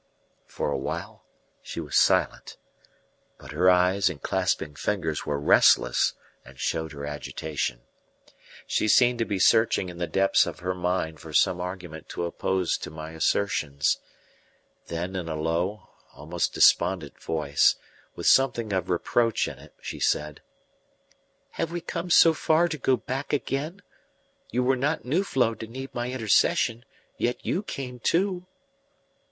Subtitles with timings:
[0.47, 1.27] For a while
[1.61, 2.57] she was silent,
[3.37, 7.81] but her eyes and clasping fingers were restless and showed her agitation.
[8.65, 12.25] She seemed to be searching in the depths of her mind for some argument to
[12.25, 13.99] oppose to my assertions.
[14.87, 17.75] Then in a low, almost despondent voice,
[18.15, 20.41] with something of reproach in it, she said:
[21.51, 23.83] "Have we come so far to go back again?
[24.49, 26.85] You were not Nuflo to need my intercession,
[27.19, 28.47] yet you came too."